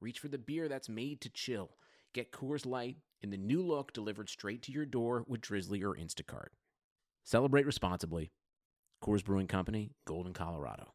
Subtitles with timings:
[0.00, 1.70] reach for the beer that's made to chill.
[2.14, 5.94] Get Coors Light in the new look delivered straight to your door with Drizzly or
[5.94, 6.48] Instacart.
[7.22, 8.30] Celebrate responsibly.
[9.04, 10.94] Coors Brewing Company, Golden, Colorado.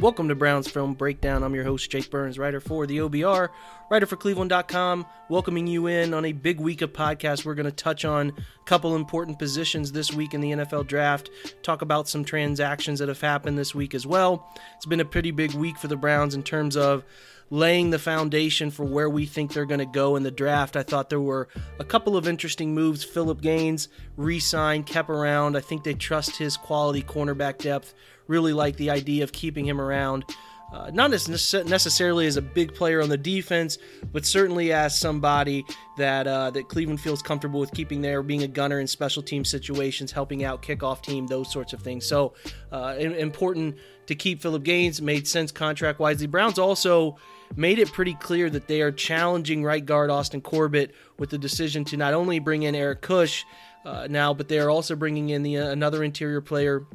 [0.00, 1.42] Welcome to Browns Film Breakdown.
[1.42, 3.48] I'm your host, Jake Burns, writer for the OBR,
[3.90, 7.44] writer for Cleveland.com, welcoming you in on a big week of podcasts.
[7.44, 11.30] We're going to touch on a couple important positions this week in the NFL draft,
[11.64, 14.48] talk about some transactions that have happened this week as well.
[14.76, 17.02] It's been a pretty big week for the Browns in terms of
[17.50, 20.76] laying the foundation for where we think they're going to go in the draft.
[20.76, 21.48] I thought there were
[21.78, 23.04] a couple of interesting moves.
[23.04, 25.56] Phillip Gaines re signed, kept around.
[25.56, 27.94] I think they trust his quality cornerback depth
[28.28, 30.24] really like the idea of keeping him around.
[30.70, 31.30] Uh, not as
[31.64, 33.78] necessarily as a big player on the defense,
[34.12, 35.64] but certainly as somebody
[35.96, 39.46] that uh, that Cleveland feels comfortable with keeping there, being a gunner in special team
[39.46, 42.04] situations, helping out kickoff team, those sorts of things.
[42.04, 42.34] So
[42.70, 43.76] uh, important
[44.08, 45.00] to keep Phillip Gaines.
[45.00, 46.18] Made sense contract wise.
[46.18, 47.16] The Browns also
[47.56, 51.84] made it pretty clear that they are challenging right guard Austin Corbett with the decision
[51.86, 53.44] to not only bring in Eric Kush
[53.84, 56.86] uh, now, but they are also bringing in the uh, another interior player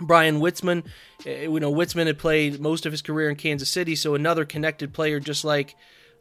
[0.00, 0.84] Bryan Witzmann,
[1.26, 4.44] eh, you know, Witzmann had played most of his career in Kansas City, so another
[4.44, 5.74] connected player, just like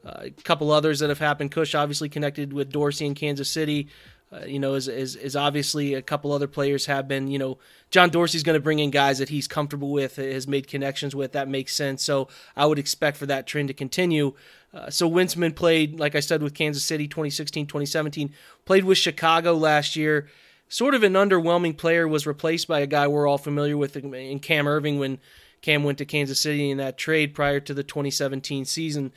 [0.05, 1.51] uh, a couple others that have happened.
[1.51, 3.87] Kush obviously connected with Dorsey in Kansas City.
[4.33, 7.27] Uh, you know, is, as, as obviously a couple other players have been.
[7.27, 7.57] You know,
[7.91, 11.33] John Dorsey's going to bring in guys that he's comfortable with, has made connections with.
[11.33, 12.03] That makes sense.
[12.03, 14.33] So I would expect for that trend to continue.
[14.73, 18.33] Uh, so Witzmann played, like I said, with Kansas City 2016, 2017,
[18.65, 20.27] played with Chicago last year
[20.73, 24.39] sort of an underwhelming player, was replaced by a guy we're all familiar with in
[24.39, 25.19] Cam Erving when
[25.61, 29.11] Cam went to Kansas City in that trade prior to the 2017 season.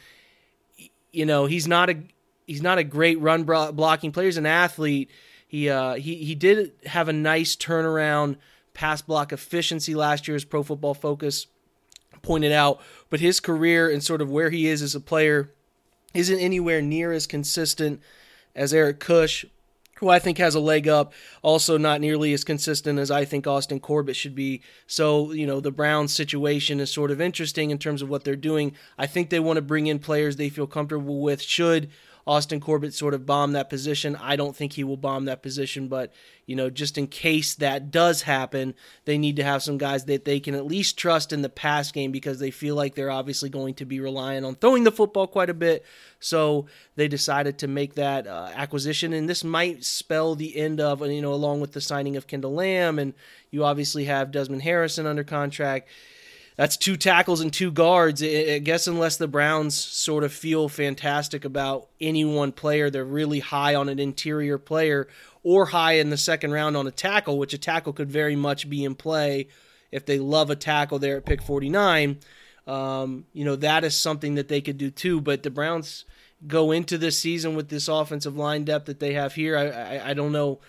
[1.13, 2.03] You know, he's not a
[2.47, 4.27] he's not a great run blocking player.
[4.27, 5.11] He's an athlete.
[5.47, 8.37] He uh, he he did have a nice turnaround
[8.75, 11.47] pass block efficiency last year, as Pro Football Focus
[12.23, 12.81] pointed out.
[13.11, 15.53] But his career and sort of where he is as a player
[16.15, 18.01] isn't anywhere near as consistent
[18.55, 19.45] as Eric Kush
[19.97, 23.47] who I think has a leg up, also not nearly as consistent as I think
[23.47, 24.61] Austin Corbett should be.
[24.87, 28.37] So, you know, the Browns situation is sort of interesting in terms of what they're
[28.37, 28.75] doing.
[28.99, 31.41] I think they want to bring in players they feel comfortable with.
[31.41, 31.91] Should
[32.27, 34.17] Austin Corbett sort of bomb that position.
[34.17, 36.13] I don't think he will bomb that position, but
[36.45, 40.25] you know, just in case that does happen, they need to have some guys that
[40.25, 43.49] they can at least trust in the pass game because they feel like they're obviously
[43.49, 45.85] going to be relying on throwing the football quite a bit.
[46.19, 46.67] So
[46.97, 51.23] they decided to make that uh, acquisition, and this might spell the end of you
[51.23, 53.15] know, along with the signing of Kendall Lamm, and
[53.53, 55.89] you obviously have Desmond Harrison under contract
[56.57, 58.23] that's two tackles and two guards.
[58.23, 63.41] I guess unless the Browns sort of feel fantastic about any one player, they're really
[63.41, 65.07] high on an interior player
[65.43, 68.71] or high in the second round on a tackle, which a tackle could very much
[68.71, 69.49] be in play
[69.93, 72.19] if they love a tackle there at pick 49.
[72.67, 75.21] Um, you know, that is something that they could do too.
[75.21, 76.07] But the Browns
[76.47, 79.57] go into this season with this offensive line depth that they have here.
[79.57, 80.61] I, I, I don't know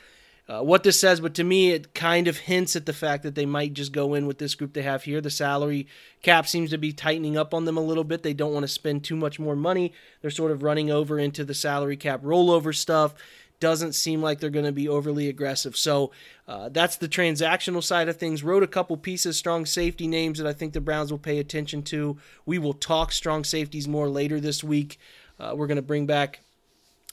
[0.50, 3.35] uh, what this says, but to me, it kind of hints at the fact that
[3.35, 5.19] they might just go in with this group they have here.
[5.19, 5.88] The salary
[6.24, 8.24] cap seems to be tightening up on them a little bit.
[8.24, 9.91] They don't want to spend too much more money.
[10.22, 13.13] They're sort of running over into the salary cap rollover stuff.
[13.59, 15.75] Doesn't seem like they're going to be overly aggressive.
[15.75, 16.12] So
[16.47, 18.41] uh, that's the transactional side of things.
[18.41, 21.84] Wrote a couple pieces, strong safety names that I think the Browns will pay attention
[21.84, 22.18] to.
[22.46, 24.97] We will talk strong safeties more later this week.
[25.40, 26.40] Uh, we're going to bring back,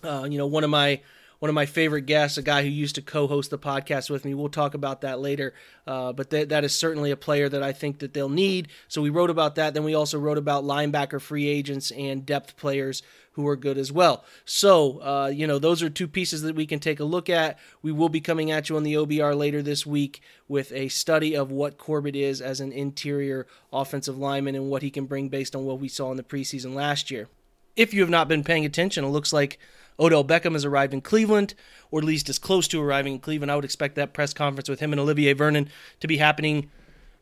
[0.04, 1.00] uh, you know, one of my
[1.44, 4.32] one of my favorite guests, a guy who used to co-host the podcast with me.
[4.32, 5.52] We'll talk about that later.
[5.86, 8.68] Uh, but th- that is certainly a player that I think that they'll need.
[8.88, 9.74] So we wrote about that.
[9.74, 13.02] Then we also wrote about linebacker free agents and depth players
[13.32, 14.24] who are good as well.
[14.46, 17.58] So, uh, you know, those are two pieces that we can take a look at.
[17.82, 21.36] We will be coming at you on the OBR later this week with a study
[21.36, 25.54] of what Corbett is as an interior offensive lineman and what he can bring based
[25.54, 27.28] on what we saw in the preseason last year.
[27.76, 29.58] If you have not been paying attention, it looks like
[29.98, 31.54] Odell Beckham has arrived in Cleveland,
[31.90, 33.50] or at least is close to arriving in Cleveland.
[33.50, 35.68] I would expect that press conference with him and Olivier Vernon
[36.00, 36.70] to be happening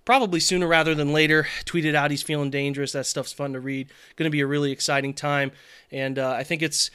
[0.05, 1.47] probably sooner rather than later.
[1.65, 2.93] Tweeted out he's feeling dangerous.
[2.93, 3.89] That stuff's fun to read.
[4.17, 5.53] Going to be a really exciting time,
[5.91, 6.91] and uh, I think it's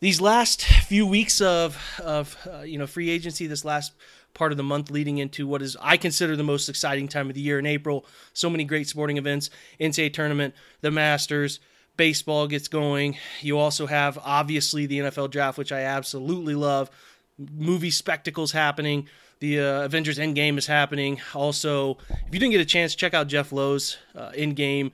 [0.00, 3.46] these last few weeks of of uh, you know free agency.
[3.46, 3.92] This last
[4.34, 7.34] part of the month leading into what is I consider the most exciting time of
[7.34, 8.04] the year in April.
[8.32, 9.48] So many great sporting events,
[9.80, 11.60] NCAA tournament, the Masters
[11.96, 13.16] baseball gets going.
[13.40, 16.90] You also have obviously the NFL draft, which I absolutely love.
[17.38, 19.08] Movie spectacles happening.
[19.40, 21.20] The uh, Avengers Endgame is happening.
[21.34, 24.92] Also, if you didn't get a chance, check out Jeff Lowe's uh, Endgame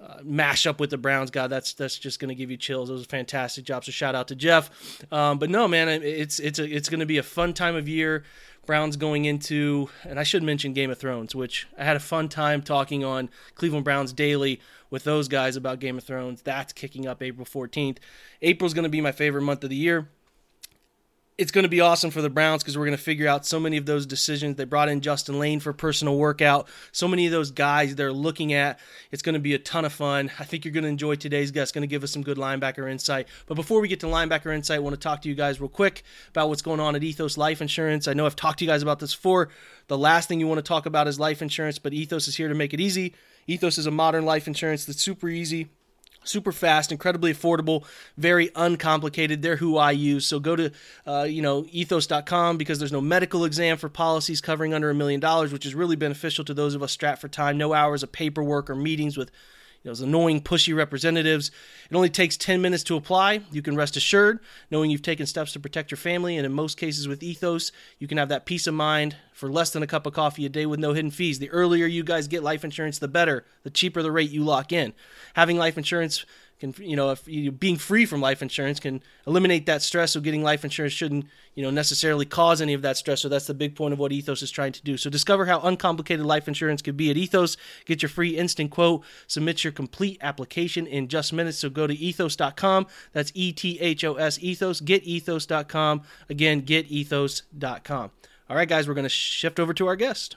[0.00, 1.30] uh, mashup with the Browns.
[1.30, 2.90] God, that's that's just going to give you chills.
[2.90, 3.84] It was a fantastic job.
[3.84, 4.70] So shout out to Jeff.
[5.12, 7.88] Um, but no, man, it's it's a, it's going to be a fun time of
[7.88, 8.24] year.
[8.68, 12.28] Browns going into, and I should mention Game of Thrones, which I had a fun
[12.28, 14.60] time talking on Cleveland Browns Daily
[14.90, 16.42] with those guys about Game of Thrones.
[16.42, 17.96] That's kicking up April 14th.
[18.42, 20.10] April's going to be my favorite month of the year
[21.38, 23.60] it's going to be awesome for the Browns because we're going to figure out so
[23.60, 24.56] many of those decisions.
[24.56, 26.66] They brought in Justin Layne for personal workout.
[26.90, 28.80] So many of those guys they're looking at.
[29.12, 30.32] It's going to be a ton of fun.
[30.40, 31.74] I think you're going to enjoy today's guest.
[31.74, 33.28] Going to give us some good linebacker insight.
[33.46, 35.68] But before we get to linebacker insight, I want to talk to you guys real
[35.68, 38.08] quick about what's going on at Ethos Life Insurance.
[38.08, 39.50] I know I've talked to you guys about this before.
[39.86, 42.48] The last thing you want to talk about is life insurance, but Ethos is here
[42.48, 43.14] to make it easy.
[43.46, 45.68] Ethos is a modern life insurance that's super easy
[46.24, 47.84] super fast, incredibly affordable,
[48.16, 49.42] very uncomplicated.
[49.42, 50.26] They're who I use.
[50.26, 50.72] So go to
[51.06, 55.20] uh, you know ethos.com because there's no medical exam for policies covering under a million
[55.20, 57.58] dollars, which is really beneficial to those of us strapped for time.
[57.58, 59.30] No hours of paperwork or meetings with
[59.84, 61.50] those annoying, pushy representatives.
[61.90, 63.42] It only takes 10 minutes to apply.
[63.50, 64.40] You can rest assured
[64.70, 66.36] knowing you've taken steps to protect your family.
[66.36, 69.70] And in most cases with Ethos, you can have that peace of mind for less
[69.70, 71.38] than a cup of coffee a day with no hidden fees.
[71.38, 73.44] The earlier you guys get life insurance, the better.
[73.62, 74.92] The cheaper the rate you lock in.
[75.34, 76.26] Having life insurance
[76.58, 80.20] can you know if you, being free from life insurance can eliminate that stress so
[80.20, 83.20] getting life insurance shouldn't you know necessarily cause any of that stress.
[83.22, 84.96] So that's the big point of what ethos is trying to do.
[84.96, 87.56] So discover how uncomplicated life insurance could be at ethos.
[87.84, 89.04] Get your free instant quote.
[89.26, 91.58] Submit your complete application in just minutes.
[91.58, 94.38] So go to ethos.com that's e-t-h-o-s.
[94.40, 98.10] Ethos get ethos.com again get ethos.com
[98.48, 100.36] all right guys we're going to shift over to our guest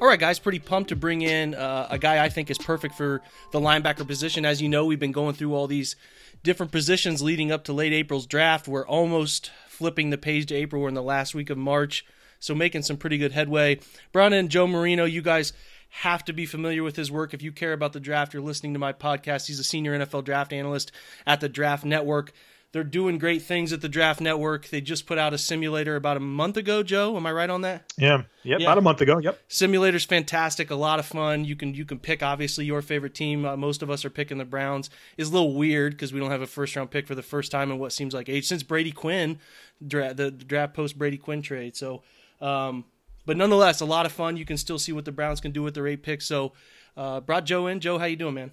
[0.00, 2.96] All right, guys, pretty pumped to bring in uh, a guy I think is perfect
[2.96, 4.44] for the linebacker position.
[4.44, 5.94] As you know, we've been going through all these
[6.42, 8.66] different positions leading up to late April's draft.
[8.66, 10.82] We're almost flipping the page to April.
[10.82, 12.04] We're in the last week of March,
[12.40, 13.78] so making some pretty good headway.
[14.12, 15.52] Brown and Joe Marino, you guys
[15.90, 17.32] have to be familiar with his work.
[17.32, 19.46] If you care about the draft, you're listening to my podcast.
[19.46, 20.90] He's a senior NFL draft analyst
[21.24, 22.32] at the Draft Network.
[22.74, 24.66] They're doing great things at the Draft Network.
[24.66, 27.16] They just put out a simulator about a month ago, Joe.
[27.16, 27.92] Am I right on that?
[27.96, 28.22] Yeah.
[28.42, 28.58] Yep.
[28.58, 28.66] Yeah.
[28.66, 29.18] About a month ago.
[29.18, 29.38] Yep.
[29.46, 30.72] Simulator's fantastic.
[30.72, 31.44] A lot of fun.
[31.44, 33.44] You can you can pick obviously your favorite team.
[33.44, 34.90] Uh, most of us are picking the Browns.
[35.16, 37.52] Is a little weird because we don't have a first round pick for the first
[37.52, 39.38] time in what seems like age since Brady Quinn,
[39.86, 41.76] dra- the, the draft post Brady Quinn trade.
[41.76, 42.02] So,
[42.40, 42.86] um,
[43.24, 44.36] but nonetheless, a lot of fun.
[44.36, 46.26] You can still see what the Browns can do with their eight picks.
[46.26, 46.54] So,
[46.96, 47.78] uh, brought Joe in.
[47.78, 48.50] Joe, how you doing, man?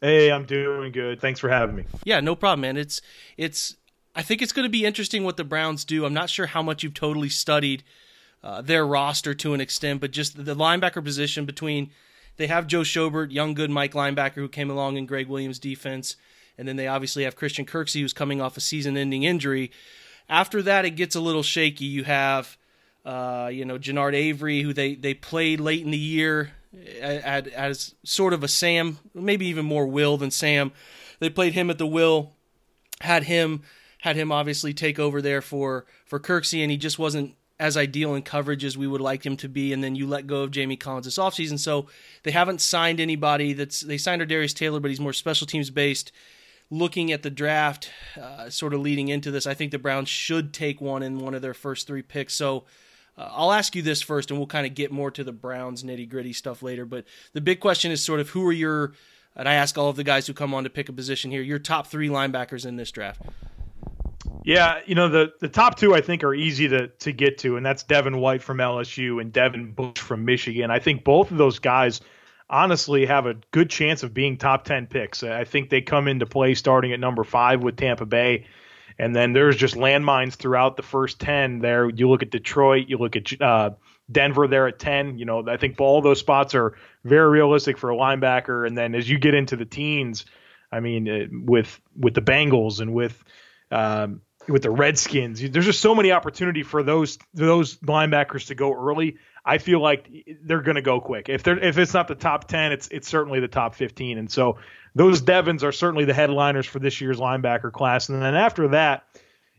[0.00, 1.20] Hey, I'm doing good.
[1.20, 1.84] Thanks for having me.
[2.04, 2.76] Yeah, no problem, man.
[2.76, 3.00] It's
[3.36, 3.76] it's.
[4.14, 6.04] I think it's going to be interesting what the Browns do.
[6.04, 7.84] I'm not sure how much you've totally studied
[8.42, 11.90] uh, their roster to an extent, but just the linebacker position between
[12.36, 16.16] they have Joe Schobert, young good Mike linebacker who came along in Gregg Williams' defense,
[16.56, 19.70] and then they obviously have Christian Kirksey who's coming off a season-ending injury.
[20.28, 21.86] After that, it gets a little shaky.
[21.86, 22.56] You have,
[23.04, 26.52] uh, you know, Genard Avery, who they they played late in the year
[27.00, 30.72] as sort of a Sam, maybe even more Will than Sam.
[31.18, 32.32] They played him at the Will,
[33.00, 33.62] had him
[34.02, 38.14] had him obviously take over there for for Kirksey, and he just wasn't as ideal
[38.14, 39.72] in coverage as we would like him to be.
[39.72, 41.86] And then you let go of Jamie Collins this offseason, so
[42.22, 43.52] they haven't signed anybody.
[43.52, 46.12] That's they signed Darius Taylor, but he's more special teams based.
[46.70, 50.52] Looking at the draft, uh, sort of leading into this, I think the Browns should
[50.52, 52.34] take one in one of their first three picks.
[52.34, 52.64] So
[53.18, 55.82] uh, I'll ask you this first, and we'll kind of get more to the Browns
[55.82, 56.86] nitty gritty stuff later.
[56.86, 58.92] But the big question is sort of who are your,
[59.34, 61.42] and I ask all of the guys who come on to pick a position here,
[61.42, 63.22] your top three linebackers in this draft.
[64.44, 67.56] Yeah, you know the the top two I think are easy to to get to,
[67.56, 70.70] and that's Devin White from LSU and Devin Bush from Michigan.
[70.70, 72.00] I think both of those guys
[72.48, 75.22] honestly have a good chance of being top ten picks.
[75.22, 78.46] I think they come into play starting at number five with Tampa Bay.
[78.98, 81.88] And then there's just landmines throughout the first 10 there.
[81.88, 83.70] You look at Detroit, you look at uh,
[84.10, 85.18] Denver there at 10.
[85.18, 88.66] You know, I think all those spots are very realistic for a linebacker.
[88.66, 90.24] And then as you get into the teens,
[90.72, 93.22] I mean, uh, with with the Bengals and with
[93.70, 98.74] um, with the Redskins, there's just so many opportunity for those those linebackers to go
[98.74, 99.18] early.
[99.44, 100.10] I feel like
[100.42, 101.28] they're going to go quick.
[101.28, 104.18] If they're if it's not the top 10, it's it's certainly the top 15.
[104.18, 104.58] And so
[104.98, 108.08] those Devons are certainly the headliners for this year's linebacker class.
[108.08, 109.04] And then after that,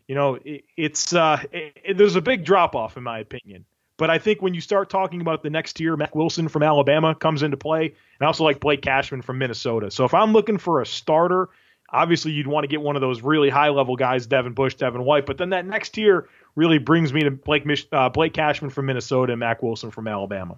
[0.05, 3.63] you know, it, it's uh, it, there's a big drop off in my opinion.
[3.95, 7.15] But I think when you start talking about the next tier, Mack Wilson from Alabama
[7.15, 7.85] comes into play,
[8.19, 9.91] and also like Blake Cashman from Minnesota.
[9.91, 11.47] So if I'm looking for a starter,
[11.89, 15.05] obviously you'd want to get one of those really high level guys, Devin Bush, Devin
[15.05, 15.25] White.
[15.25, 19.33] But then that next tier really brings me to Blake uh, Blake Cashman from Minnesota
[19.33, 20.57] and Mack Wilson from Alabama.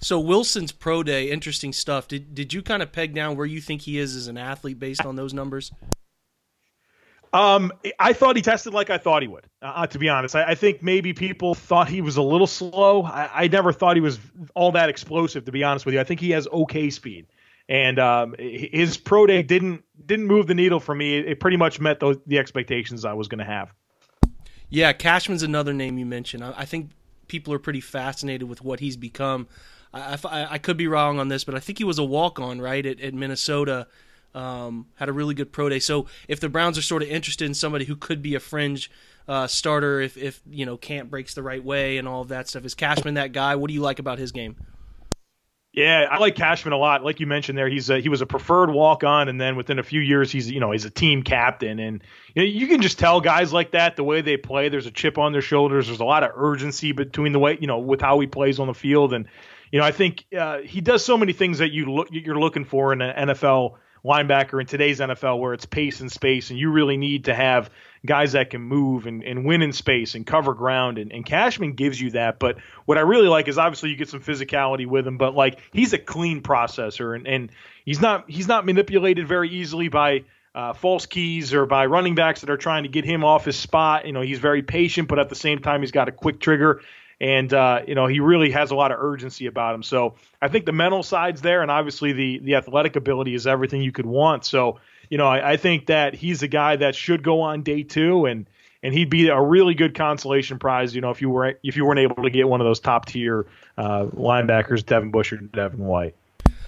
[0.00, 2.08] So Wilson's pro day, interesting stuff.
[2.08, 4.78] Did did you kind of peg down where you think he is as an athlete
[4.78, 5.72] based on those numbers?
[7.32, 9.46] Um, I thought he tested like I thought he would.
[9.60, 12.46] Uh, uh, to be honest, I, I, think maybe people thought he was a little
[12.46, 13.02] slow.
[13.02, 14.18] I, I, never thought he was
[14.54, 15.44] all that explosive.
[15.44, 17.26] To be honest with you, I think he has okay speed,
[17.68, 21.18] and um, his pro day didn't didn't move the needle for me.
[21.18, 23.72] It, it pretty much met those, the expectations I was going to have.
[24.70, 26.42] Yeah, Cashman's another name you mentioned.
[26.42, 26.90] I, I, think
[27.28, 29.46] people are pretty fascinated with what he's become.
[29.96, 32.60] I, I, could be wrong on this, but I think he was a walk on
[32.60, 33.86] right at, at Minnesota
[34.36, 35.78] um, had a really good pro day.
[35.78, 38.90] So if the Browns are sort of interested in somebody who could be a fringe
[39.26, 42.48] uh, starter, if if you know Camp breaks the right way and all of that
[42.48, 43.56] stuff, is Cashman that guy?
[43.56, 44.56] What do you like about his game?
[45.72, 47.04] Yeah, I like Cashman a lot.
[47.04, 49.78] Like you mentioned there, he's a, he was a preferred walk on, and then within
[49.78, 52.02] a few years, he's you know he's a team captain, and
[52.34, 54.68] you, know, you can just tell guys like that the way they play.
[54.68, 55.86] There's a chip on their shoulders.
[55.86, 58.66] There's a lot of urgency between the way you know with how he plays on
[58.66, 59.26] the field, and
[59.72, 62.64] you know I think uh, he does so many things that you look you're looking
[62.64, 66.70] for in an NFL linebacker in today's NFL where it's pace and space, and you
[66.70, 67.70] really need to have
[68.06, 70.98] guys that can move and, and win in space and cover ground.
[70.98, 72.38] And, and Cashman gives you that.
[72.38, 75.60] But what I really like is obviously you get some physicality with him, but like
[75.72, 77.50] he's a clean processor and, and
[77.84, 82.40] he's not he's not manipulated very easily by uh, false keys or by running backs
[82.40, 84.06] that are trying to get him off his spot.
[84.06, 86.80] You know, he's very patient, but at the same time, he's got a quick trigger
[87.20, 89.82] and uh, you know he really has a lot of urgency about him.
[89.82, 93.82] So I think the mental side's there, and obviously the the athletic ability is everything
[93.82, 94.44] you could want.
[94.44, 97.82] So you know I, I think that he's a guy that should go on day
[97.82, 98.46] two, and
[98.82, 100.94] and he'd be a really good consolation prize.
[100.94, 103.06] You know if you were if you weren't able to get one of those top
[103.06, 103.46] tier
[103.78, 106.14] uh, linebackers, Devin Bush or Devin White.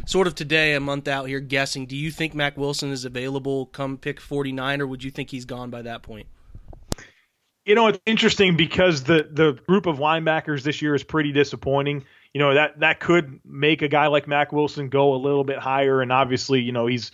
[0.07, 1.85] Sort of today, a month out here, guessing.
[1.85, 5.45] Do you think Mack Wilson is available come pick 49, or would you think he's
[5.45, 6.26] gone by that point?
[7.69, 12.07] You know, it's interesting because the the group of linebackers this year is pretty disappointing.
[12.33, 15.59] You know, that that could make a guy like Mack Wilson go a little bit
[15.59, 17.11] higher, and obviously, you know, he's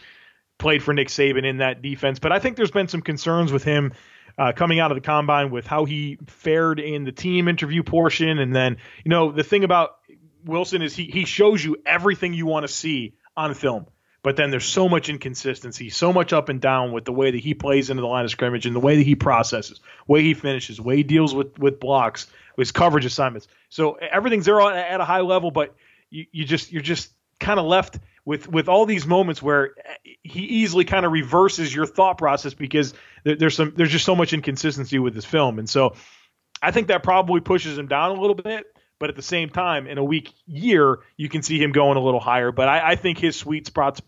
[0.57, 2.21] played for Nick Saban in that defense.
[2.21, 3.95] But I think there's been some concerns with him
[4.39, 8.39] uh, coming out of the combine with how he fared in the team interview portion,
[8.39, 9.97] and then you know the thing about
[10.45, 13.87] Wilson is he he shows you everything you want to see on film
[14.25, 17.41] but then there's so much inconsistency, so much up and down with the way that
[17.41, 20.33] he plays into the line of scrimmage and the way that he processes, way he
[20.33, 22.27] finishes, way he deals with with blocks,
[22.57, 23.47] his coverage assignments.
[23.69, 25.75] So everything's there at a high level, but
[26.09, 29.75] you, you just you're just kind of left with with all these moments where
[30.23, 34.17] he easily kind of reverses your thought process because there, there's some there's just so
[34.17, 35.97] much inconsistency with his film, and so
[36.63, 38.67] I think that probably pushes him down a little bit.
[39.01, 42.01] But at the same time, in a weak year, you can see him going a
[42.01, 42.53] little higher.
[42.53, 44.01] But I, I think his sweet spot's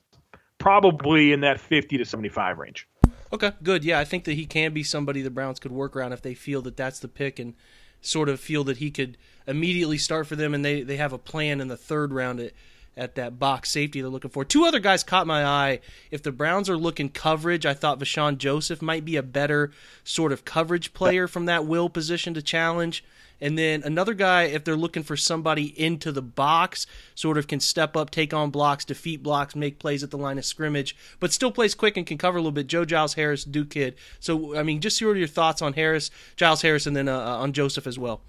[0.66, 2.88] probably in that 50 to 75 range.
[3.32, 3.84] Okay, good.
[3.84, 6.34] Yeah, I think that he can be somebody the Browns could work around if they
[6.34, 7.54] feel that that's the pick and
[8.00, 11.18] sort of feel that he could immediately start for them and they, they have a
[11.18, 12.52] plan in the third round at,
[12.96, 14.44] at that box safety they're looking for.
[14.44, 15.80] Two other guys caught my eye.
[16.10, 19.70] If the Browns are looking coverage, I thought Vosean Joseph might be a better
[20.02, 23.04] sort of coverage player from that will position to challenge.
[23.38, 27.60] And then another guy, if they're looking for somebody into the box, sort of can
[27.60, 31.34] step up, take on blocks, defeat blocks, make plays at the line of scrimmage, but
[31.34, 32.66] still plays quick and can cover a little bit.
[32.66, 33.96] Joe Giles Harris, Duke kid.
[34.20, 37.20] So, I mean, just sort of your thoughts on Harris, Giles Harris, and then uh
[37.20, 38.22] on Joseph as well.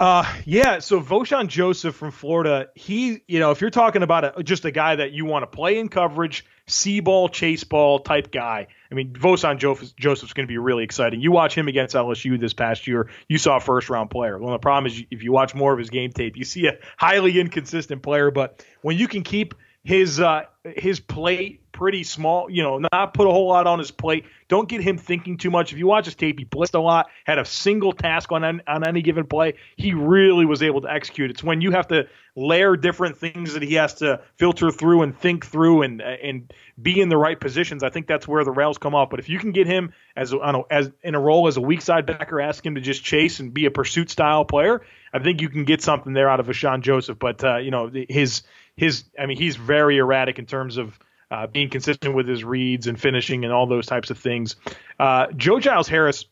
[0.00, 0.80] Uh, yeah.
[0.80, 4.70] So Vosean Joseph from Florida, he, you know, if you're talking about a, just a
[4.70, 8.94] guy that you want to play in coverage, see ball, chase ball type guy, I
[8.94, 11.20] mean, Vosean Joseph, Joseph's going to be really exciting.
[11.20, 14.38] You watch him against LSU this past year, you saw a first round player.
[14.38, 16.78] Well, the problem is if you watch more of his game tape, you see a
[16.96, 18.32] highly inconsistent player.
[18.32, 22.48] But when you can keep his uh, his plate pretty small.
[22.48, 24.24] You know, not put a whole lot on his plate.
[24.48, 25.72] Don't get him thinking too much.
[25.72, 28.88] If you watch his tape, he blitzed a lot, had a single task on on
[28.88, 29.54] any given play.
[29.76, 31.30] He really was able to execute.
[31.30, 35.18] It's when you have to layer different things that he has to filter through and
[35.18, 37.82] think through and and be in the right positions.
[37.82, 39.10] I think that's where the rails come off.
[39.10, 41.60] But if you can get him as I know, as in a role as a
[41.60, 44.82] weak side backer, ask him to just chase and be a pursuit style player.
[45.12, 47.18] I think you can get something there out of Vosean Joseph.
[47.18, 48.42] But uh, you know his
[48.76, 50.98] his I mean he's very erratic in terms of
[51.34, 54.54] uh, being consistent with his reads and finishing and all those types of things.
[55.00, 56.26] Uh, Joe Giles Harris,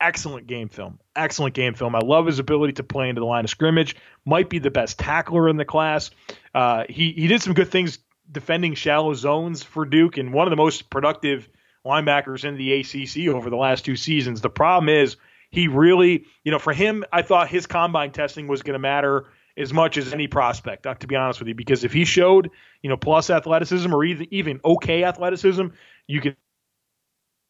[0.00, 0.98] excellent game film.
[1.14, 1.94] Excellent game film.
[1.94, 3.94] I love his ability to play into the line of scrimmage.
[4.24, 6.10] Might be the best tackler in the class.
[6.52, 10.50] Uh, he he did some good things defending shallow zones for Duke and one of
[10.50, 11.48] the most productive
[11.86, 14.40] linebackers in the ACC over the last two seasons.
[14.40, 15.16] The problem is
[15.50, 19.26] he really, you know, for him, I thought his combine testing was going to matter
[19.60, 22.50] as much as any prospect, uh, to be honest with you, because if he showed,
[22.82, 25.66] you know, plus athleticism or even, even okay athleticism,
[26.06, 26.36] you can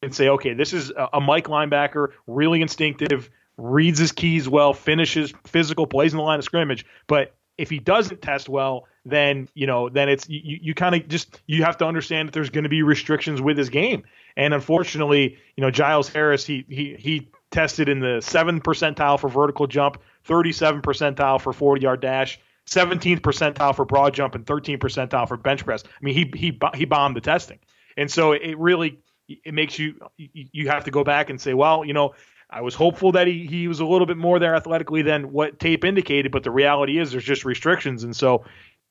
[0.03, 5.33] and say, okay, this is a, Mike linebacker, really instinctive, reads his keys well, finishes
[5.47, 6.87] physical, plays in the line of scrimmage.
[7.07, 11.09] But if he doesn't test well, then you know, then it's you, you kind of
[11.09, 14.05] just you have to understand that there's going to be restrictions with his game.
[14.37, 19.29] And unfortunately, you know, Giles Harris, he he he tested in the seventh percentile for
[19.29, 20.01] vertical jump,
[20.31, 22.39] 37 percentile for 40 yard dash.
[22.67, 25.83] 17th percentile for broad jump and 13th percentile for bench press.
[25.85, 27.59] I mean, he he he bombed the testing,
[27.97, 31.85] and so it really it makes you you have to go back and say, well,
[31.85, 32.15] you know,
[32.49, 35.59] I was hopeful that he he was a little bit more there athletically than what
[35.59, 38.45] tape indicated, but the reality is there's just restrictions, and so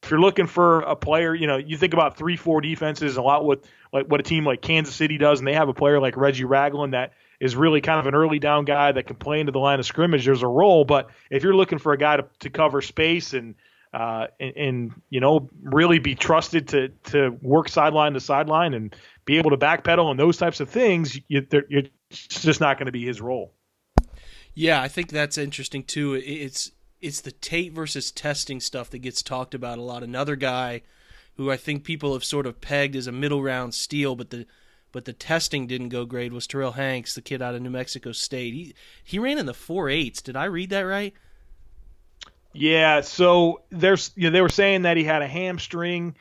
[0.04, 3.22] if you're looking for a player, you know, you think about three four defenses a
[3.22, 6.02] lot with like what a team like Kansas City does, and they have a player
[6.02, 9.40] like Reggie Ragland that is really kind of an early down guy that can play
[9.40, 10.26] into the line of scrimmage.
[10.26, 13.56] There's a role, but if you're looking for a guy to, to cover space and
[13.92, 18.96] uh, and, and, you know really be trusted to to work sideline to sideline and
[19.26, 22.92] be able to backpedal and those types of things, you, it's just not going to
[22.92, 23.54] be his role.
[24.54, 26.16] Yeah, I think that's interesting too.
[26.16, 30.04] It's it's the tape versus testing stuff that gets talked about a lot.
[30.04, 30.82] Another guy
[31.36, 34.46] who I think people have sort of pegged as a middle round steal, but the
[34.92, 38.12] but the testing didn't go great was Terrill Hanks, the kid out of New Mexico
[38.12, 38.54] State.
[38.54, 40.22] He he ran in the four eights.
[40.22, 41.14] Did I read that right?
[42.54, 43.02] Yeah.
[43.02, 46.16] So there's you know, they were saying that he had a hamstring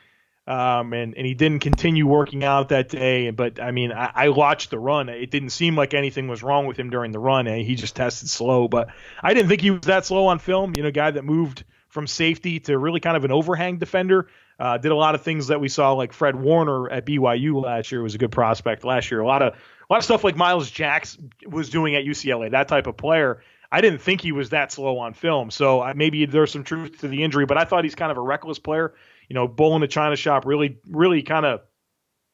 [0.49, 3.29] um, and and he didn't continue working out that day.
[3.29, 5.07] But I mean, I, I, watched the run.
[5.07, 7.45] It didn't seem like anything was wrong with him during the run.
[7.45, 8.89] He just tested slow, but
[9.21, 10.73] I didn't think he was that slow on film.
[10.75, 14.27] You know, guy that moved from safety to really kind of an overhang defender.
[14.59, 17.91] Uh, did a lot of things that we saw, like Fred Warner at BYU last
[17.91, 19.21] year was a good prospect last year.
[19.21, 22.67] A lot of a lot of stuff like Myles Jacks was doing at UCLA, that
[22.67, 23.41] type of player.
[23.71, 27.07] I didn't think he was that slow on film, so maybe there's some truth to
[27.07, 28.95] the injury, but I thought he's kind of a reckless player
[29.29, 31.61] you know, bull in the china shop, really, really kind of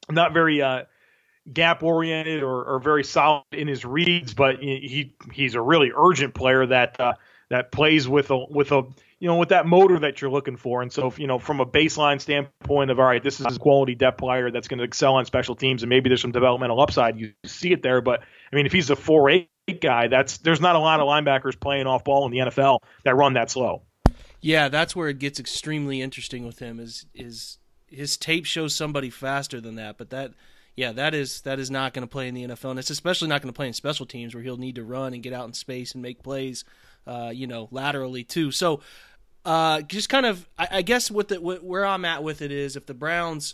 [0.10, 0.84] not very uh,
[1.52, 6.34] gap oriented or, or, very solid in his reads, but he he's a really urgent
[6.34, 7.14] player that uh,
[7.50, 8.84] that plays with a with a
[9.26, 10.84] you know with that motor that you're looking for.
[10.84, 13.58] And so, if, you know, from a baseline standpoint of all right, this is a
[13.58, 16.80] quality depth player that's going to excel on special teams, and maybe there's some developmental
[16.80, 17.20] upside.
[17.20, 19.50] You see it there, but I mean, if he's a four eight
[19.82, 23.16] guy, that's there's not a lot of linebackers playing off ball in the NFL that
[23.16, 23.82] run that slow.
[24.42, 26.80] Yeah, that's where it gets extremely interesting with him.
[26.80, 30.34] Is is his tape shows somebody faster than that, but that
[30.76, 33.30] yeah, that is that is not going to play in the NFL, and it's especially
[33.30, 35.48] not going to play in special teams where he'll need to run and get out
[35.48, 36.66] in space and make plays,
[37.08, 38.52] uh, you know, laterally too.
[38.52, 38.82] So,
[39.46, 42.52] uh, just kind of, I, I guess what the what, where I'm at with it
[42.52, 43.54] is if the Browns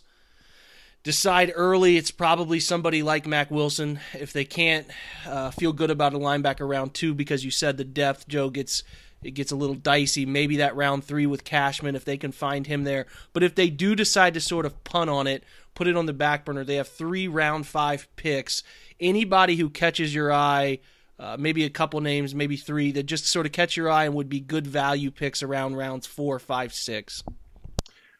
[1.03, 3.99] decide early, it's probably somebody like Mack Wilson.
[4.13, 4.87] If they can't
[5.27, 8.83] uh, feel good about a linebacker round two because you said the depth, Joe gets
[9.23, 10.25] it gets a little dicey.
[10.25, 13.05] Maybe that round three with Cashman if they can find him there.
[13.33, 15.43] But if they do decide to sort of punt on it,
[15.75, 18.63] put it on the back burner, they have three round five picks.
[18.99, 20.79] Anybody who catches your eye,
[21.21, 24.15] uh, maybe a couple names, maybe three that just sort of catch your eye and
[24.15, 27.23] would be good value picks around rounds four, five, six.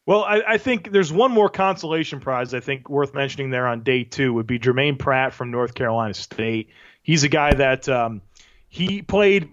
[0.05, 3.81] Well, I, I, think there's one more consolation prize I think worth mentioning there on
[3.81, 6.69] day two would be Germaine Pratt from North Carolina State.
[7.01, 8.21] He's a guy that um,
[8.67, 9.49] he played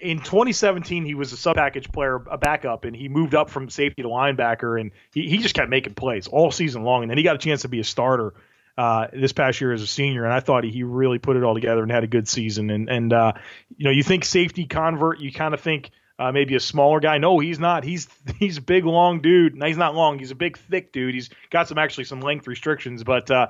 [0.00, 3.68] in 2017, he was a sub package player, a backup, and he moved up from
[3.68, 7.02] safety to linebacker, and he, he just kept making plays all season long.
[7.02, 8.34] And then he got a chance to be a starter
[8.80, 11.52] uh, this past year as a senior, and I thought he, really put it all
[11.52, 12.70] together and had a good season.
[12.70, 13.32] And and uh,
[13.76, 17.18] you know, you think safety convert, you kind of think uh, maybe a smaller guy.
[17.18, 17.84] No, he's not.
[17.84, 19.54] He's he's a big, long dude.
[19.54, 20.18] No, he's not long.
[20.18, 21.12] He's a big, thick dude.
[21.12, 23.48] He's got some actually some length restrictions, but uh,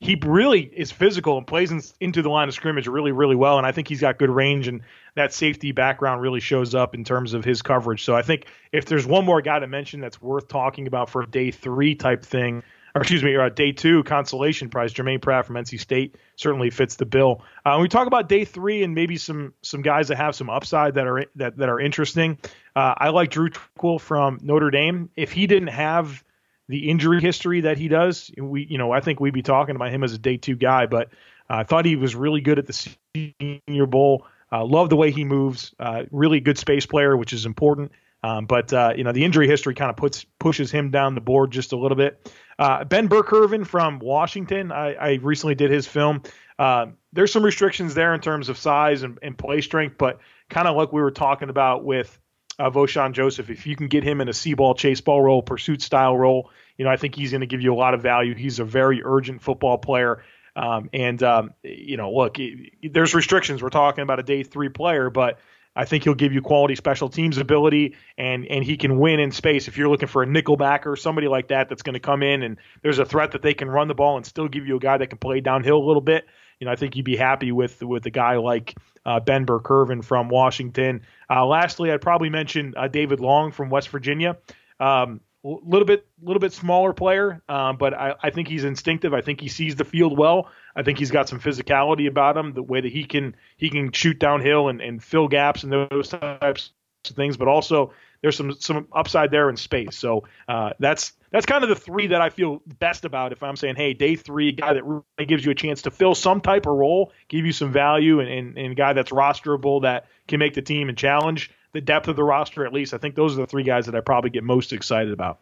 [0.00, 3.58] he really is physical and plays in, into the line of scrimmage really, really well.
[3.58, 4.80] And I think he's got good range, and
[5.14, 8.02] that safety background really shows up in terms of his coverage.
[8.02, 11.22] So I think if there's one more guy to mention that's worth talking about for
[11.22, 12.64] a day three type thing,
[12.94, 16.96] or excuse me, or day two consolation prize, Germaine Pratt from NC State certainly fits
[16.96, 17.42] the bill.
[17.64, 20.94] Uh, we talk about day three and maybe some some guys that have some upside
[20.94, 22.38] that are that that are interesting,
[22.76, 25.10] uh, I like Drew Tranquill from Notre Dame.
[25.16, 26.22] If he didn't have
[26.68, 29.90] the injury history that he does, we you know I think we'd be talking about
[29.90, 30.86] him as a day two guy.
[30.86, 31.08] But
[31.48, 34.26] uh, I thought he was really good at the Senior Bowl.
[34.50, 35.74] Uh, love the way he moves.
[35.78, 37.92] Uh, really good space player, which is important.
[38.24, 41.20] Um, but uh, you know the injury history kind of puts pushes him down the
[41.20, 42.30] board just a little bit.
[42.58, 44.72] Uh, ben Burr-Kirven from Washington.
[44.72, 46.22] I, I, recently did his film.
[46.58, 50.68] Uh, there's some restrictions there in terms of size and, and play strength, but kind
[50.68, 52.18] of like we were talking about with
[52.58, 53.50] uh, Vosean Joseph.
[53.50, 56.50] If you can get him in a see ball, chase ball role, pursuit style role,
[56.76, 58.34] you know, I think he's going to give you a lot of value.
[58.34, 60.22] He's a very urgent football player.
[60.54, 63.62] Um, and, um, you know, look, it, there's restrictions.
[63.62, 65.38] We're talking about a day three player, but
[65.74, 69.32] I think he'll give you quality special teams ability and, and he can win in
[69.32, 69.68] space.
[69.68, 72.22] If you're looking for a nickel backer or somebody like that that's going to come
[72.22, 74.76] in and there's a threat that they can run the ball and still give you
[74.76, 76.26] a guy that can play downhill a little bit,
[76.62, 80.04] you know, I think you'd be happy with with a guy like uh, Ben Burr-Kirven
[80.04, 81.02] from Washington.
[81.28, 84.36] Uh, lastly, I'd probably mention uh, David Long from West Virginia.
[84.78, 89.12] Um, a little bit, little bit smaller player, um, but I, I, think he's instinctive.
[89.12, 90.50] I think he sees the field well.
[90.74, 93.92] I think he's got some physicality about him, the way that he can he can
[93.92, 96.70] shoot downhill and, and fill gaps and those types
[97.08, 97.36] of things.
[97.36, 99.96] But also, there's some some upside there in space.
[99.96, 103.32] So uh, that's that's kind of the three that I feel best about.
[103.32, 106.14] If I'm saying, hey, day three, guy that really gives you a chance to fill
[106.14, 110.06] some type of role, give you some value, and and, and guy that's rosterable that
[110.28, 112.94] can make the team and challenge the depth of the roster at least.
[112.94, 115.38] I think those are the three guys that I probably get most excited about.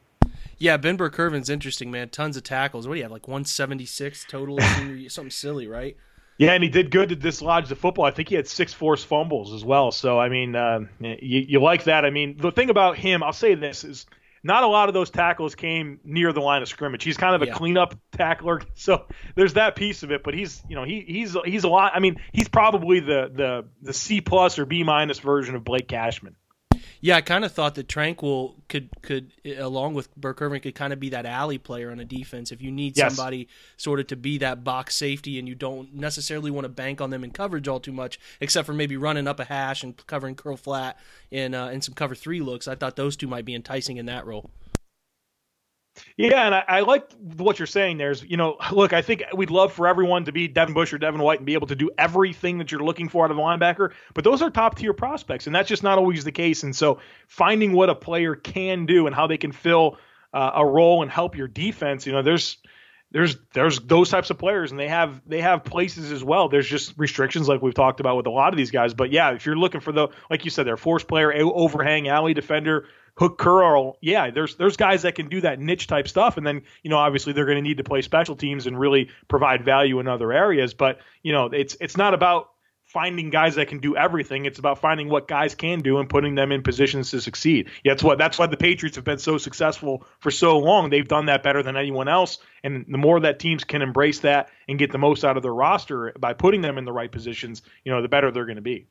[0.61, 2.11] Yeah, Ben Burr-Kirven's interesting, man.
[2.11, 2.87] Tons of tackles.
[2.87, 4.59] What do you have, like 176 total?
[5.09, 5.97] something silly, right?
[6.37, 8.05] Yeah, and he did good to dislodge the football.
[8.05, 9.91] I think he had six forced fumbles as well.
[9.91, 12.05] So I mean, uh, you, you like that.
[12.05, 14.07] I mean, the thing about him, I'll say this is
[14.43, 17.05] not a lot of those tackles came near the line of scrimmage.
[17.05, 17.55] He's kind of a yeah.
[17.55, 20.23] cleanup tackler, so there's that piece of it.
[20.23, 21.93] But he's, you know, he he's he's a lot.
[21.95, 25.89] I mean, he's probably the the the C plus or B minus version of Blake
[25.89, 26.37] Cashman.
[27.03, 31.01] Yeah, I kind of thought that Tranquill could could along with Burr-Kirven could kind of
[31.01, 32.53] be that alley player on a defense.
[32.53, 33.15] If you need yes.
[33.15, 37.01] somebody sort of to be that box safety and you don't necessarily want to bank
[37.01, 39.97] on them in coverage all too much, except for maybe running up a hash and
[40.07, 40.99] covering curl flat
[41.31, 44.07] in uh, in some cover three looks, I thought those two might be enticing in
[44.07, 44.51] that role.
[46.21, 47.97] Yeah, and I, I, like what you're saying.
[47.97, 50.99] There's, you know, look, I think we'd love for everyone to be Devin Bush or
[50.99, 53.41] Devin White and be able to do everything that you're looking for out of a
[53.41, 56.63] linebacker, but those are top tier prospects, and that's just not always the case.
[56.63, 59.97] And so, finding what a player can do and how they can fill
[60.35, 62.59] uh, a role and help your defense, you know, there's
[63.13, 66.69] there's there's those types of players and they have they have places as well there's
[66.69, 69.45] just restrictions like we've talked about with a lot of these guys but yeah if
[69.47, 72.87] you're looking for the like you said they're force player overhang alley defender
[73.21, 76.63] hook curl, yeah, there's there's guys that can do that niche type stuff, and then
[76.83, 80.01] you know obviously they're going to need to play special teams and really provide value
[80.01, 80.73] in other areas.
[80.73, 82.49] But you know it's it's not about
[82.87, 84.47] finding guys that can do everything.
[84.47, 87.69] It's about finding what guys can do and putting them in positions to succeed.
[87.85, 90.89] Yeah, that's what that's why the Patriots have been so successful for so long.
[90.89, 92.39] They've done that better than anyone else.
[92.65, 95.55] And the more that teams can embrace that and get the most out of their
[95.55, 98.63] roster by putting them in the right positions, you know, the better they're going to
[98.63, 98.89] be.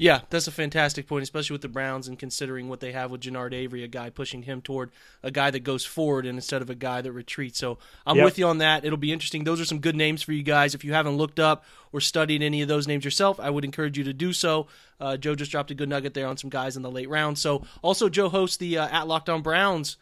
[0.00, 3.20] Yeah, that's a fantastic point, especially with the Browns and considering what they have with
[3.20, 4.92] Genard Avery, a guy pushing him toward
[5.24, 7.58] a guy that goes forward and instead of a guy that retreats.
[7.58, 8.24] So I'm yep.
[8.24, 8.84] with you on that.
[8.84, 9.42] It'll be interesting.
[9.42, 10.76] Those are some good names for you guys.
[10.76, 13.98] If you haven't looked up or studied any of those names yourself, I would encourage
[13.98, 14.68] you to do so.
[15.00, 17.36] Uh, Joe just dropped a good nugget there on some guys in the late round.
[17.36, 19.96] So also, Joe hosts the uh, at Locked On Browns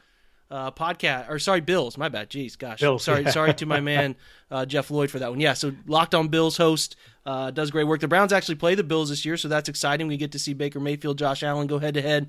[0.50, 1.98] uh, podcast or sorry Bills.
[1.98, 2.30] My bad.
[2.30, 2.80] Jeez gosh.
[2.80, 3.30] Bills, sorry yeah.
[3.30, 4.16] sorry to my man
[4.50, 5.40] uh, Jeff Lloyd for that one.
[5.40, 8.00] Yeah so Locked On Bills host uh, does great work.
[8.00, 10.06] The Browns actually play the Bills this year so that's exciting.
[10.06, 12.28] We get to see Baker Mayfield Josh Allen go head to head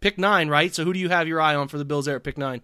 [0.00, 0.74] pick nine right?
[0.74, 2.62] So who do you have your eye on for the Bills there at pick nine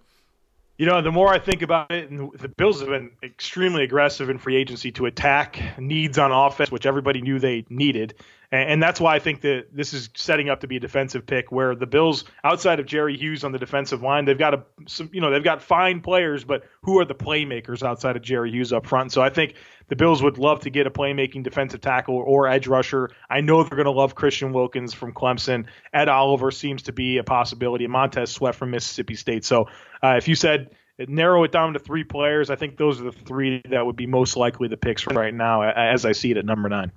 [0.76, 4.28] you know, the more I think about it, and the Bills have been extremely aggressive
[4.28, 8.14] in free agency to attack needs on offense, which everybody knew they needed.
[8.50, 11.50] And, that's why I think that this is setting up to be a defensive pick
[11.50, 15.10] where the Bills, outside of Jerry Hughes on the defensive line, they've got a, some,
[15.12, 18.72] you know, they've got fine players, but who are the playmakers outside of Jerry Hughes
[18.72, 19.10] up front?
[19.10, 19.54] So I think
[19.88, 23.10] the Bills would love to get a playmaking defensive tackle or edge rusher.
[23.28, 25.66] I know they're going to love Christian Wilkins from Clemson.
[25.92, 27.86] Ed Oliver seems to be a possibility.
[27.86, 29.44] Montez Sweat from Mississippi State.
[29.44, 29.68] So
[30.02, 33.12] uh, if you said narrow it down to three players, I think those are the
[33.12, 36.44] three that would be most likely the picks right now, as I see it at
[36.44, 36.92] number nine.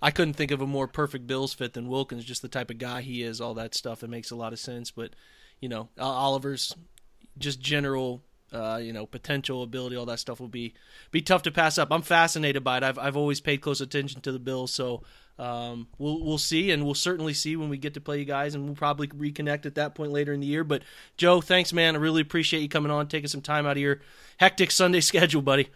[0.00, 2.78] I couldn't think of a more perfect Bills fit than Wilkins, just the type of
[2.78, 4.02] guy he is, all that stuff.
[4.02, 4.90] It makes a lot of sense.
[4.90, 5.10] But,
[5.60, 6.74] you know, Oliver's
[7.38, 10.74] just general, uh, you know, potential ability, all that stuff will be
[11.10, 11.88] be tough to pass up.
[11.90, 12.82] I'm fascinated by it.
[12.82, 15.02] I've I've always paid close attention to the Bills, so
[15.38, 18.54] um, we'll we'll see, and we'll certainly see when we get to play you guys,
[18.54, 20.64] and we'll probably reconnect at that point later in the year.
[20.64, 20.82] But
[21.16, 21.96] Joe, thanks, man.
[21.96, 24.00] I really appreciate you coming on, taking some time out of your
[24.38, 25.68] hectic Sunday schedule, buddy.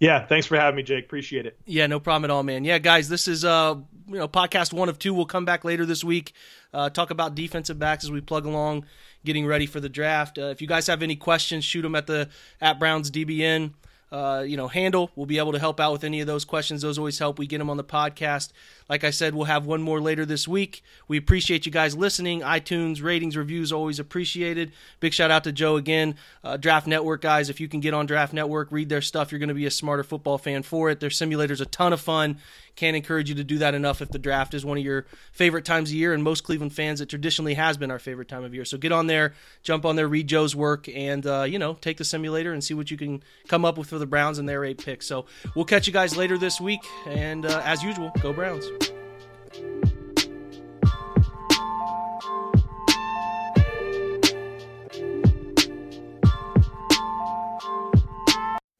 [0.00, 1.04] Yeah, thanks for having me, Jake.
[1.04, 1.58] Appreciate it.
[1.66, 2.64] Yeah, no problem at all, man.
[2.64, 5.12] Yeah, guys, this is uh you know podcast one of two.
[5.12, 6.32] We'll come back later this week,
[6.72, 8.86] uh, talk about defensive backs as we plug along,
[9.24, 10.38] getting ready for the draft.
[10.38, 12.28] Uh, if you guys have any questions, shoot them at the
[12.60, 13.72] at Browns DBN.
[14.10, 15.10] Uh, you know, handle.
[15.16, 16.80] We'll be able to help out with any of those questions.
[16.80, 17.38] Those always help.
[17.38, 18.52] We get them on the podcast.
[18.88, 20.82] Like I said, we'll have one more later this week.
[21.08, 22.40] We appreciate you guys listening.
[22.40, 24.72] iTunes ratings, reviews, always appreciated.
[25.00, 26.14] Big shout out to Joe again.
[26.42, 29.38] Uh, Draft Network guys, if you can get on Draft Network, read their stuff, you're
[29.38, 31.00] going to be a smarter football fan for it.
[31.00, 32.38] Their simulator's a ton of fun.
[32.78, 35.64] Can't encourage you to do that enough if the draft is one of your favorite
[35.64, 38.54] times of year, and most Cleveland fans, it traditionally has been our favorite time of
[38.54, 38.64] year.
[38.64, 41.96] So get on there, jump on there, read Joe's work, and uh, you know take
[41.96, 44.64] the simulator and see what you can come up with for the Browns and their
[44.64, 45.06] eight picks.
[45.08, 48.64] So we'll catch you guys later this week, and uh, as usual, go Browns.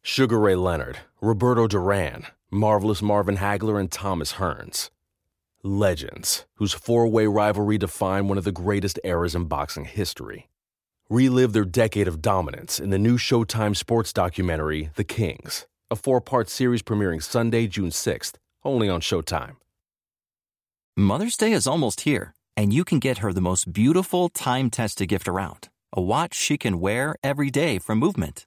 [0.05, 4.89] Sugar Ray Leonard, Roberto Duran, Marvelous Marvin Hagler, and Thomas Hearns
[5.63, 10.49] Legends, whose four way rivalry defined one of the greatest eras in boxing history.
[11.11, 16.23] Relive their decade of dominance in the new Showtime sports documentary, The Kings, a four
[16.23, 19.57] part series premiering Sunday, June 6th, only on Showtime.
[20.97, 25.09] Mother's Day is almost here, and you can get her the most beautiful time tested
[25.11, 28.47] gift around a watch she can wear every day from Movement.